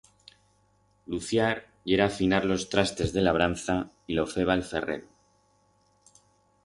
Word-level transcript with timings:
Luciar 1.13 1.57
yera 1.91 2.07
afinar 2.07 2.43
los 2.51 2.65
trastes 2.69 3.13
de 3.13 3.21
labranza 3.21 3.77
y 4.07 4.15
lo 4.19 4.25
feba 4.33 4.55
el 4.59 4.63
ferrero. 4.71 5.07